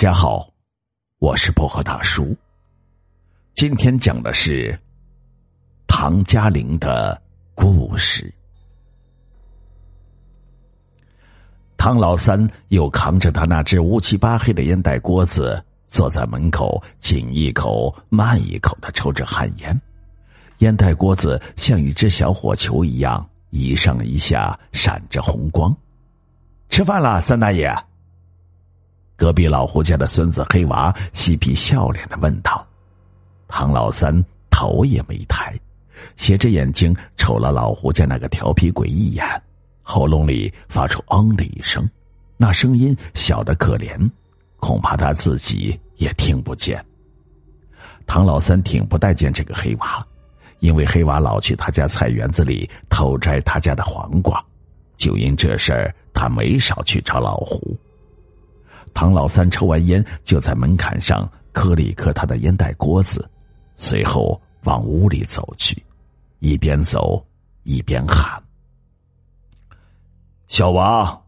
[0.00, 0.50] 家好，
[1.18, 2.34] 我是薄荷大叔。
[3.52, 4.74] 今天讲的是
[5.86, 7.20] 唐嘉玲的
[7.54, 8.32] 故事。
[11.76, 19.78] 唐老三又扛着他那只乌漆八黑的烟袋锅子，坐在门口，紧一口慢一口的抽着旱烟。
[20.60, 25.76] 烟袋锅子像一只小火球一样，一上一下闪着红光。
[26.70, 27.70] 吃饭了，三大爷。
[29.20, 32.66] 隔壁老胡家的孙子黑娃嬉皮笑脸的问道
[33.48, 34.10] ：“唐老三
[34.48, 35.54] 头也没抬，
[36.16, 39.22] 斜着眼睛瞅了老胡家那个调皮鬼一眼，
[39.82, 41.86] 喉咙里发出‘嗯’的一声，
[42.38, 44.10] 那声音小的可怜，
[44.58, 46.82] 恐怕他自己也听不见。
[48.06, 50.02] 唐老三挺不待见这个黑娃，
[50.60, 54.42] 因为黑娃老去他家菜园子里偷摘他家的黄瓜，
[54.96, 57.76] 就因这事儿，他没少去找老胡。”
[58.92, 63.28] 唐老三抽完烟，就在门槛上磕了一磕他的烟袋锅子，
[63.76, 65.82] 随后往屋里走去，
[66.40, 67.24] 一边走
[67.62, 68.42] 一边喊
[70.48, 71.22] ：“小王，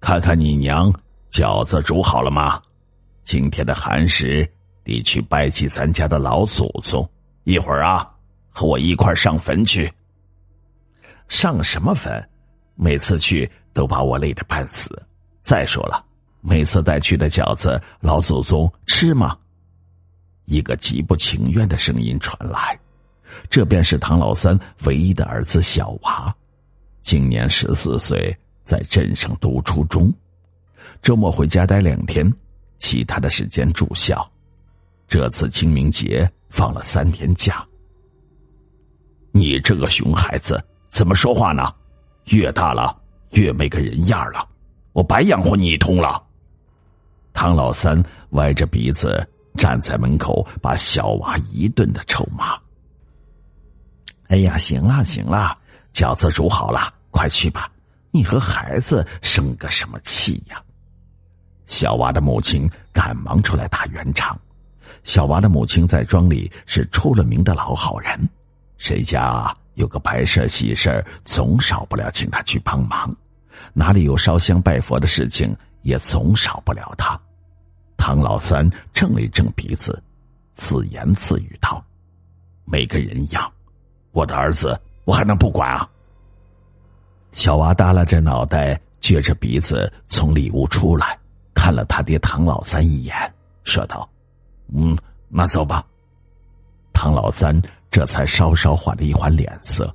[0.00, 0.92] 看看你娘
[1.30, 2.60] 饺子煮好了吗？
[3.24, 4.48] 今天的寒食
[4.84, 7.08] 得去拜祭咱家的老祖宗。
[7.44, 8.08] 一会儿啊，
[8.50, 9.92] 和我一块上坟去。
[11.28, 12.12] 上什么坟？
[12.76, 14.90] 每次去都把我累得半死。
[15.42, 16.04] 再说了。”
[16.48, 19.36] 每次带去的饺子，老祖宗吃吗？
[20.44, 22.78] 一个极不情愿的声音传来。
[23.50, 26.32] 这便是唐老三唯一的儿子小娃，
[27.02, 28.32] 今年十四岁，
[28.64, 30.14] 在镇上读初中，
[31.02, 32.32] 周末回家待两天，
[32.78, 34.24] 其他的时间住校。
[35.08, 37.66] 这次清明节放了三天假。
[39.32, 41.74] 你这个熊孩子，怎么说话呢？
[42.26, 42.96] 越大了
[43.32, 44.48] 越没个人样了，
[44.92, 46.22] 我白养活你一通了。
[47.36, 49.24] 唐老三歪着鼻子
[49.58, 52.58] 站在门口，把小娃一顿的臭骂。
[54.28, 55.56] 哎呀，行了行了，
[55.92, 57.70] 饺子煮好了，快去吧。
[58.10, 60.60] 你和孩子生个什么气呀？
[61.66, 64.36] 小娃的母亲赶忙出来打圆场。
[65.04, 68.18] 小娃的母亲在庄里是出了名的老好人，
[68.78, 73.14] 谁家有个白事喜事总少不了请他去帮忙；
[73.74, 77.20] 哪里有烧香拜佛的事情，也总少不了他。
[77.96, 80.00] 唐老三正了正鼻子，
[80.54, 81.82] 自言自语道
[82.64, 83.52] ：“没个人样，
[84.12, 85.88] 我的儿子我还能不管啊？”
[87.32, 91.18] 小娃耷拉着脑袋，撅着鼻子从里屋出来，
[91.54, 93.14] 看了他爹唐老三一眼，
[93.64, 94.08] 说道
[94.72, 94.96] ：“嗯，
[95.28, 95.84] 那走吧。”
[96.94, 99.94] 唐老三这才稍稍缓了一缓脸色，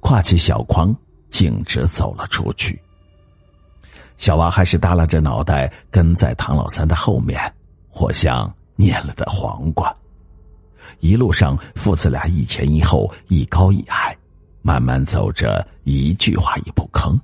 [0.00, 0.94] 挎起小筐，
[1.28, 2.80] 径直走了出去。
[4.18, 7.40] 小娃还是耷拉着脑袋跟在唐老三的后面，
[7.88, 9.94] 活像蔫了的黄瓜。
[10.98, 14.14] 一路上，父子俩一前一后，一高一矮，
[14.60, 17.18] 慢慢走着，一句话也不吭。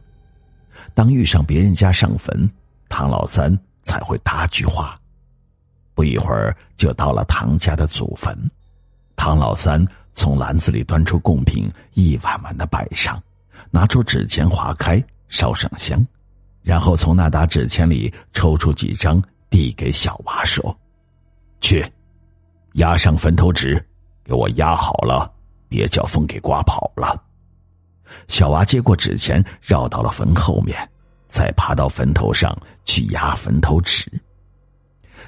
[0.95, 2.49] 当遇上别人家上坟，
[2.89, 4.97] 唐老三才会搭句话。
[5.95, 8.39] 不一会儿，就到了唐家的祖坟。
[9.17, 9.85] 唐老三
[10.15, 13.21] 从篮子里端出贡品，一碗碗的摆上，
[13.71, 16.05] 拿出纸钱划开，烧上香。
[16.65, 20.75] 然后从那沓纸钱里抽出几张，递给小娃说
[21.61, 21.85] ：“去，
[22.73, 23.81] 压上坟头纸，
[24.25, 25.31] 给我压好了，
[25.69, 27.23] 别叫风给刮跑了。”
[28.29, 30.77] 小娃接过纸钱，绕到了坟后面，
[31.29, 34.11] 再爬到坟头上去压坟头纸。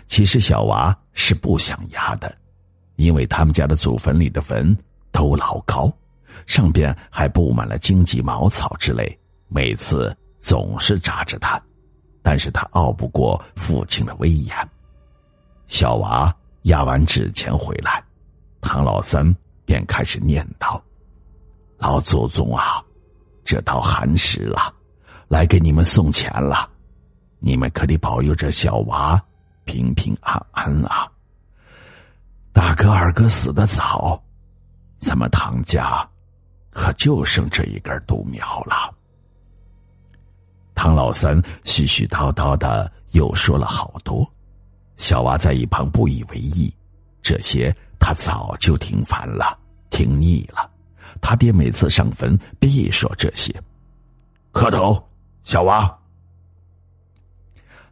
[0.07, 2.35] 其实小娃是不想压的，
[2.97, 4.75] 因为他们家的祖坟里的坟
[5.13, 5.93] 都老高，
[6.47, 10.17] 上边还布满了荆棘、茅草之类，每次。
[10.47, 11.61] 总是扎着他，
[12.23, 14.57] 但是他拗不过父亲的威严。
[15.67, 18.01] 小娃压完纸钱回来，
[18.61, 19.27] 唐老三
[19.65, 20.81] 便开始念叨
[21.79, 22.81] ：“老祖宗啊，
[23.45, 24.73] 这到寒食了，
[25.27, 26.71] 来给你们送钱了，
[27.41, 29.21] 你们可得保佑这小娃
[29.65, 31.11] 平平安安啊！
[32.53, 34.23] 大哥二哥死的早，
[35.01, 36.09] 咱们唐家
[36.71, 38.95] 可就剩这一根独苗了。”
[40.77, 44.31] 唐老三絮絮叨叨的又说了好多，
[44.99, 46.73] 小娃在一旁不以为意。
[47.23, 49.59] 这些他早就听烦了，
[49.91, 50.71] 听腻了。
[51.21, 53.53] 他爹每次上坟必说这些。
[54.53, 55.03] 磕头，
[55.45, 55.93] 小娃。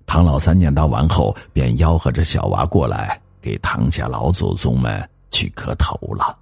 [0.07, 6.39] 唐老三念叨完后，便吆喝着小娃过来，给唐家老祖宗们去磕头了。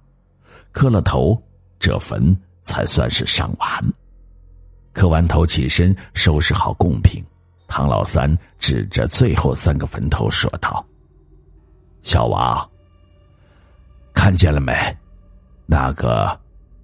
[0.73, 1.41] 磕了头，
[1.79, 3.93] 这坟才算是上完。
[4.93, 7.21] 磕完头，起身收拾好贡品，
[7.67, 10.85] 唐老三指着最后三个坟头说道
[12.03, 12.65] ：“小娃，
[14.13, 14.73] 看见了没？
[15.65, 16.39] 那个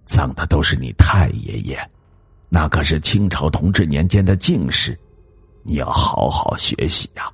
[0.05, 1.79] 葬的都是你太爷爷，
[2.49, 4.97] 那可是清朝同治年间的进士，
[5.63, 7.31] 你要好好学习呀，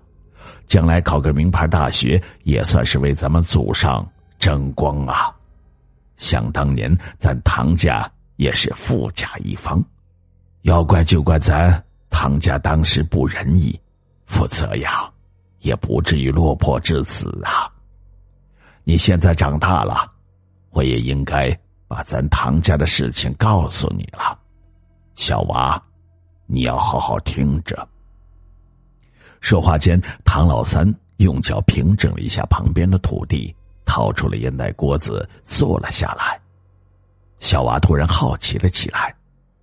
[0.66, 4.06] 将来考个名牌大学，也算是为咱们祖上
[4.38, 5.34] 争光啊！
[6.18, 9.82] 想当年，咱唐家也是富甲一方，
[10.66, 13.80] 要怪就怪咱唐家当时不仁义。”
[14.26, 15.08] 否则呀，
[15.60, 17.70] 也不至于落魄至此啊！
[18.84, 20.12] 你现在长大了，
[20.72, 21.56] 我也应该
[21.88, 24.36] 把咱唐家的事情告诉你了，
[25.16, 25.80] 小娃，
[26.48, 27.88] 你要好好听着。
[29.42, 36.42] 说话间，唐老三用脚平整了一下旁边的土地，掏出了烟袋锅子，坐了下来。
[37.38, 39.16] 小娃突然好奇了起来，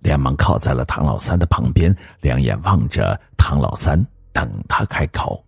[0.03, 4.05] 连忙靠在了唐老三的旁边，两眼望着唐老三。
[4.33, 5.45] 等他开口。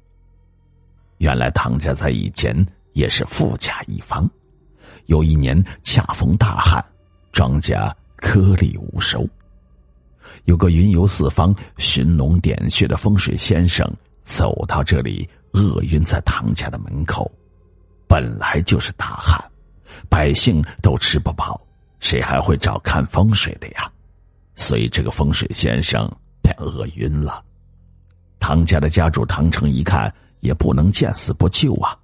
[1.18, 2.56] 原来唐家在以前
[2.94, 4.30] 也是富甲一方，
[5.08, 6.86] 有一年恰逢大旱，
[7.32, 9.28] 庄稼颗粒无收。
[10.44, 13.92] 有个云游四方、寻龙点穴的风水先生
[14.22, 17.32] 走到这里，厄运在唐家的门口。
[18.08, 19.44] 本来就是大旱，
[20.08, 21.60] 百姓都吃不饱，
[22.00, 23.92] 谁还会找看风水的呀？
[24.56, 26.10] 所以这个风水先生
[26.42, 27.44] 便饿晕了。
[28.40, 31.98] 唐家的家主唐成一看也不能见死不救啊，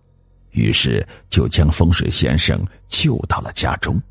[0.52, 4.02] 于是就将风水先生救到了家中。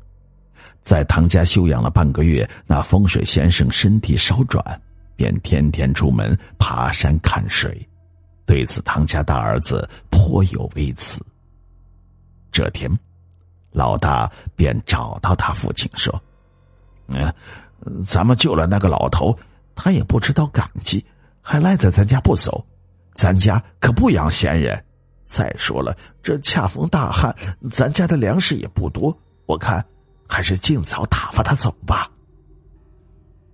[0.81, 4.81] 在唐家休养了半个月，那风水先生身体稍转，
[5.15, 7.87] 便天天出门爬山看水。
[8.45, 11.23] 对此，唐家大儿子颇有微词。
[12.51, 12.89] 这天，
[13.71, 16.21] 老大便找到他父亲说
[17.07, 17.31] ：“嗯，
[18.03, 19.37] 咱们救了那个老头，
[19.75, 21.05] 他也不知道感激。”
[21.43, 22.63] 还赖在咱家不走，
[23.15, 24.79] 咱家可不养闲人。
[25.25, 27.35] 再说了，这恰逢大旱，
[27.67, 29.17] 咱家的粮食也不多。
[29.47, 29.83] 我看，
[30.27, 32.07] 还是尽早打发他走吧。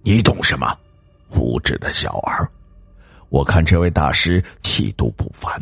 [0.01, 0.77] 你懂什么？
[1.31, 2.45] 无知的小儿！
[3.29, 5.57] 我看这位大师气度不凡，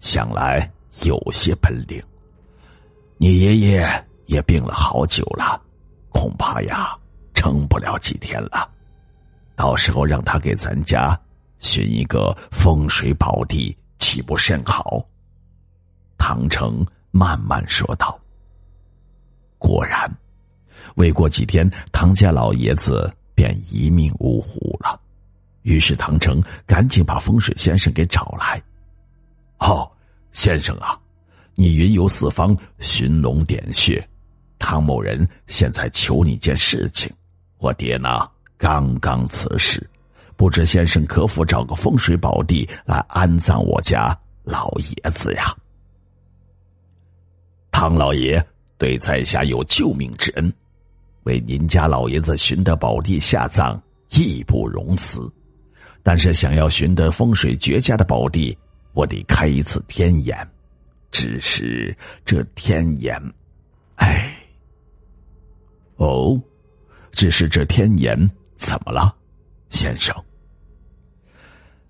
[0.00, 0.68] 想来
[1.04, 2.02] 有些本领。
[3.16, 5.62] 你爷爷也病了好久了，
[6.08, 6.96] 恐怕呀，
[7.40, 8.70] 撑不了几天了。
[9.56, 11.18] 到时候让他给咱家。
[11.58, 15.02] 寻一个风水宝地，岂不甚好？
[16.18, 18.18] 唐成慢慢说道。
[19.58, 20.10] 果然，
[20.96, 24.98] 未过几天，唐家老爷子便一命呜呼了。
[25.62, 28.62] 于是，唐成赶紧把风水先生给找来。
[29.58, 29.90] 哦，
[30.32, 30.98] 先生啊，
[31.54, 34.06] 你云游四方，寻龙点穴，
[34.58, 37.10] 唐某人现在求你件事情。
[37.60, 38.26] 我爹呢，
[38.56, 39.88] 刚刚辞世。
[40.34, 45.54] 不知先生可否找个风水宝地来安葬我家老爷子呀？
[47.70, 48.42] 唐老爷
[48.78, 50.50] 对在下有救命之恩，
[51.24, 55.30] 为您家老爷子寻得宝地下葬义不容辞。
[56.02, 58.56] 但是想要寻得风水绝佳的宝地，
[58.94, 60.48] 我得开一次天眼。
[61.10, 63.20] 只是这天眼，
[63.96, 64.34] 哎，
[65.96, 66.40] 哦，
[67.12, 68.16] 只是这天眼
[68.56, 69.14] 怎么了，
[69.68, 70.14] 先生？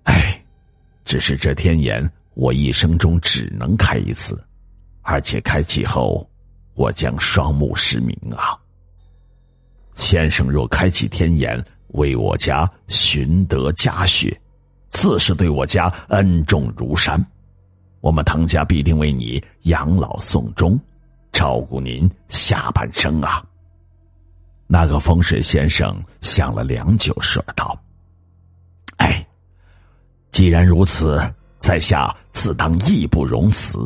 [0.03, 0.43] 哎，
[1.05, 4.43] 只是这天眼，我一生中只能开一次，
[5.01, 6.27] 而且开启后，
[6.73, 8.57] 我将双目失明啊。
[9.93, 14.35] 先生若开启天眼，为我家寻得家穴，
[14.89, 17.23] 自是对我家恩重如山。
[17.99, 20.79] 我们唐家必定为你养老送终，
[21.31, 23.45] 照顾您下半生啊。
[24.73, 27.77] 那个风水先生想了良久，说道。
[28.95, 29.27] 哎
[30.31, 31.21] 既然如此，
[31.59, 33.85] 在下自当义不容辞。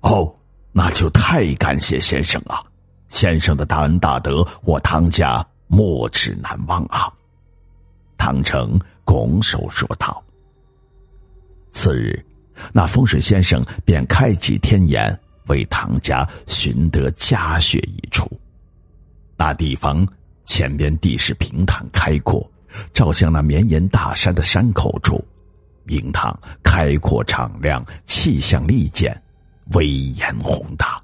[0.00, 0.34] 哦，
[0.72, 2.60] 那就太感谢先生了，
[3.08, 7.08] 先生的大恩大德，我唐家没齿难忘啊！
[8.16, 10.20] 唐成拱手说道。
[11.70, 12.20] 次日，
[12.72, 15.16] 那风水先生便开启天眼，
[15.46, 18.28] 为唐家寻得家穴一处。
[19.38, 20.06] 那地方
[20.44, 22.46] 前边地势平坦开阔。
[22.92, 25.24] 照向那绵延大山的山口处，
[25.84, 29.20] 明堂开阔敞亮，气象利剑，
[29.72, 31.00] 威严宏大。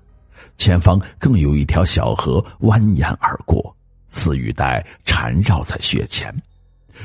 [0.57, 3.75] 前方更有一条小河蜿蜒而过，
[4.11, 6.33] 似玉带缠绕在雪前。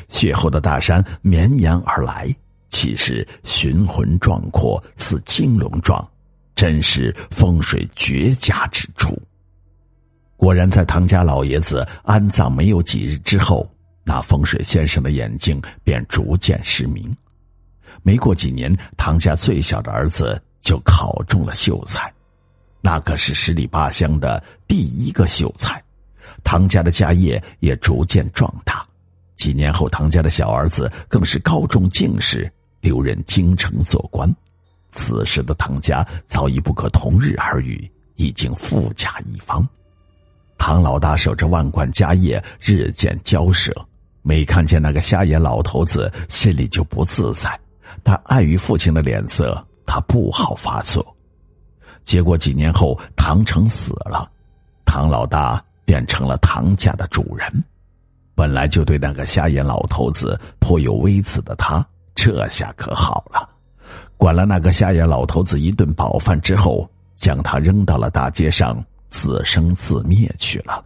[0.09, 2.27] 雪后的大山绵延而来，
[2.69, 6.07] 气势雄浑壮阔，似金龙状，
[6.53, 9.19] 真是风水绝佳之处。
[10.39, 13.69] 果然，在唐家老爷子安葬没有几日之后。
[14.05, 17.15] 那风水先生的眼睛便逐渐失明，
[18.01, 22.11] 没过几年，唐家最小的儿子就考中了秀才，
[22.81, 25.79] 那可是十里八乡的第一个秀才。
[26.43, 28.83] 唐家的家业也逐渐壮大。
[29.35, 34.33] 几年后，唐家的小儿子更是高中进士，留任京城做官。
[34.89, 39.67] 此时的唐家早已不可同日而语，已经富甲一方。
[40.59, 43.73] 唐老大守着万贯家业，日渐骄奢，
[44.21, 47.59] 每看见那个瞎眼老头子，心里就不自在。
[48.03, 51.03] 但碍于父亲的脸色，他不好发作。
[52.03, 54.29] 结果几年后，唐成死了，
[54.85, 57.63] 唐老大变成了唐家的主人。
[58.35, 63.49] 本来就对那个瞎眼老头子颇有微词的他，这下可好了，
[64.17, 70.83] 管了那个瞎眼老头子一顿饱饭之后，将他扔到了大街上，自生自灭去了。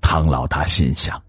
[0.00, 1.20] 唐老大心想，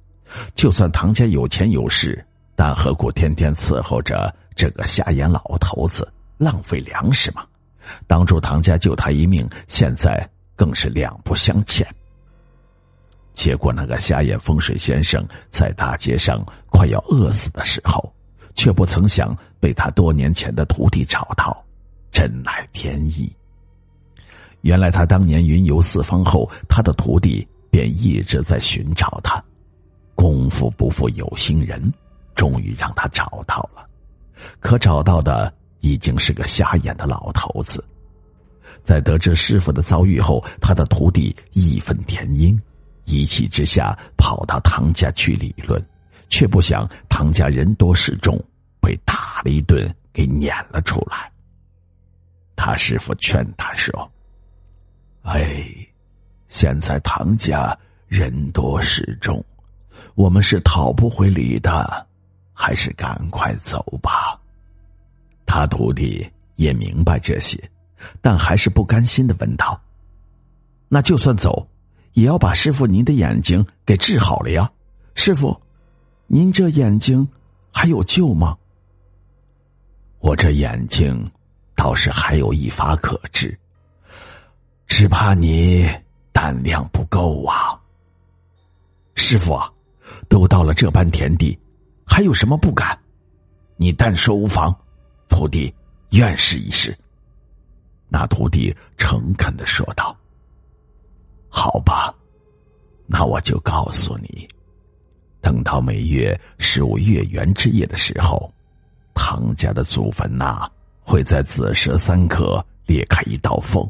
[0.54, 2.24] 就算唐家有钱有势，
[2.56, 7.46] 但何苦天天伺候着这个瞎眼老头子，浪费粮食嘛？
[8.08, 11.88] 当初唐家救他一命，现在更是两不相欠。
[13.32, 18.14] 结果，那个瞎眼风水先生在大街上快要饿死的时候，
[18.56, 21.64] 却不曾想被他多年前的徒弟找到，
[22.12, 23.34] 真乃天意。
[24.66, 29.40] 原来他当年云游四方后，他的徒弟便一直在寻找他，
[30.16, 31.94] 功夫不负有心人，
[32.34, 33.88] 终于让他找到了。
[34.60, 37.86] 可找到的已经是个瞎眼的老头子。
[38.84, 42.60] 在得知师傅的遭遇后，他的徒弟义愤填膺。
[43.06, 45.80] 一气之下，跑到唐家去理论，
[46.28, 48.44] 却不想唐家人多势众，
[48.82, 51.32] 被打了一顿，给撵了出来。
[52.56, 53.94] 他师傅劝他说
[55.26, 55.66] ：“哎，
[56.48, 57.76] 现在唐家
[58.08, 59.44] 人多势众，
[60.14, 62.06] 我们是讨不回礼的，
[62.54, 64.40] 还是赶快走吧。”
[65.48, 66.24] 他徒弟
[66.58, 67.60] 也明白这些，
[68.22, 69.82] 但还是不甘心的问道
[70.88, 71.68] ：“那就算走？”
[72.14, 74.72] 也要把师傅您的眼睛给治好了呀，
[75.16, 75.60] 师傅，
[76.28, 77.28] 您这眼睛
[77.72, 78.56] 还有救吗？
[80.20, 81.30] 我这眼睛
[81.76, 83.60] 倒是还有一法可治，
[84.88, 85.90] 只怕你
[86.32, 87.80] 胆量不够啊。
[89.16, 89.60] 师傅，
[90.30, 91.58] 都到了这般田地，
[92.06, 92.98] 还有什么不敢？
[93.78, 94.74] 你但说无妨，
[95.28, 95.74] 徒弟
[96.12, 96.96] 愿试一试。
[98.08, 100.16] 那徒弟诚恳的说道。
[101.50, 102.14] 好吧，
[103.08, 104.48] 那我就告诉你，
[105.42, 108.54] 等到每月十五月圆之夜的时候，
[109.14, 110.70] 唐家的祖坟呐
[111.02, 113.90] 会在子时三刻裂开一道缝，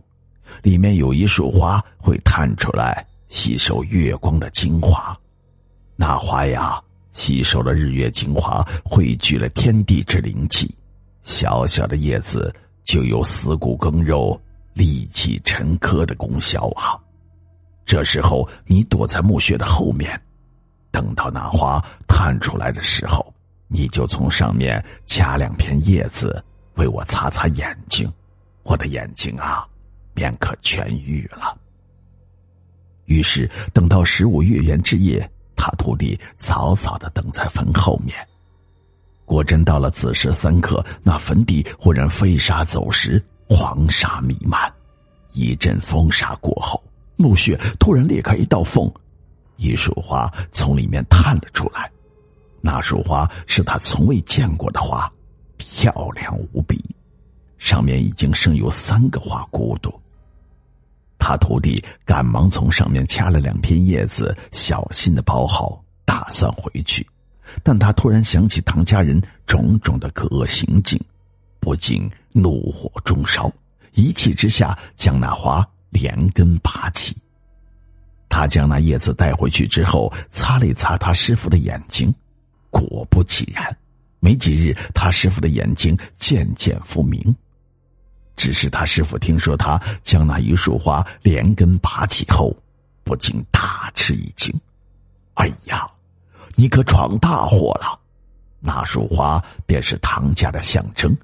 [0.66, 5.16] 里面有一束花会探出来，吸收月光的精华。
[5.96, 6.82] 那花呀，
[7.14, 10.76] 吸收了日月精华，汇聚了天地之灵气，
[11.22, 12.52] 小小的叶子
[12.84, 14.42] 就有死骨更肉、
[14.74, 16.98] 利气沉疴的功效啊。
[17.86, 20.20] 这时候，你躲在墓穴的后面，
[20.90, 23.32] 等到那花探出来的时候，
[23.68, 26.44] 你就从上面掐两片叶子，
[26.74, 28.12] 为我擦擦眼睛，
[28.64, 29.64] 我的眼睛啊，
[30.16, 31.56] 便可痊愈了。
[33.06, 38.16] 于是，等到十五月圆之夜，他徒弟早早的等在坟后面。
[39.26, 44.72] 果真到了子时三刻，那坟地忽然飞沙走石，黄沙弥漫，
[45.34, 46.82] 一阵风沙过后。
[47.18, 48.92] 墓穴突然裂开一道缝，
[49.58, 51.92] 一束花从里面探了出来。
[52.62, 55.12] 那束花是他从未见过的花，
[55.58, 56.84] 漂亮无比，
[57.58, 60.02] 上面已经生有三个花骨朵。
[61.18, 67.06] 他徒弟赶忙从上面掐了两片叶子，小心的包好，打算回去。
[67.64, 71.00] 但他突然想起唐家人种种的可恶行径，
[71.60, 73.52] 不禁怒火中烧，
[73.94, 75.66] 一气之下将那花。
[75.92, 77.16] 连根拔起，
[78.28, 82.14] 他将那叶子带回去之后，擦了一擦他师傅的眼睛，
[82.70, 83.74] 果不其然，
[84.20, 87.34] 没几日，他师傅的眼睛渐渐复明。
[88.36, 92.56] 只是他师傅听说他将那一束花连根拔起后，
[93.04, 94.54] 不禁大吃一惊
[95.36, 95.90] ：“哎呀，
[96.56, 98.00] 你可闯大祸了！
[98.60, 101.16] 那束花便是唐家的象征，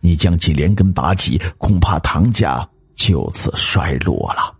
[0.00, 4.52] 你将其连根拔起，恐怕唐家……”就此衰落了，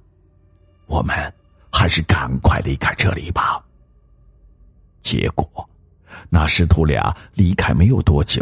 [0.87, 1.35] 我们
[1.73, 3.61] 还是赶快离开这里吧。
[5.03, 5.69] 结果，
[6.31, 8.41] 那师徒俩离开没有多久，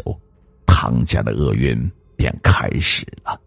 [0.67, 3.41] 唐家的厄运便开始了。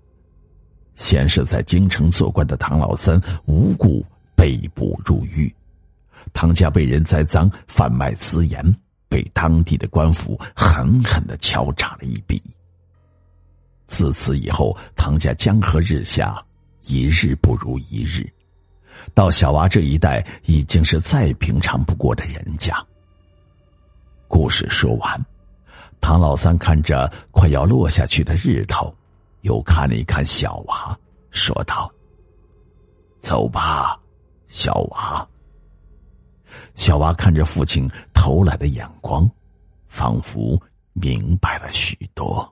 [0.99, 5.51] 先是在京城做官的唐老三无故被捕入狱，
[6.33, 8.61] 唐家被人栽赃贩卖私盐，
[9.07, 12.41] 被当地的官府狠狠的敲诈了一笔。
[13.87, 16.35] 自此以后，唐家江河日下，
[16.85, 18.29] 一日不如一日。
[19.13, 22.75] 到小娃这一代，已经是再平常不过的人家。
[24.27, 25.25] 故事说完，
[26.01, 28.93] 唐老三看着快要落下去的日头，
[29.41, 30.97] 又看了一看小娃，
[31.31, 31.91] 说道
[33.21, 33.99] ：“走吧，
[34.47, 35.27] 小娃。”
[36.75, 39.29] 小娃看着父亲投来的眼光，
[39.87, 40.61] 仿佛
[40.93, 42.51] 明白了许多。